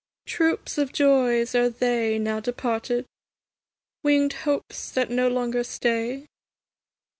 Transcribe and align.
Troops 0.25 0.79
of 0.79 0.91
joys 0.91 1.53
are 1.53 1.69
they, 1.69 2.17
now 2.17 2.39
departed? 2.39 3.05
Winged 4.01 4.33
hopes 4.49 4.89
that 4.89 5.11
no 5.11 5.27
longer 5.27 5.63
stay? 5.63 6.25